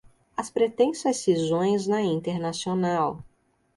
[0.35, 3.23] As Pretensas Cisões na Internacional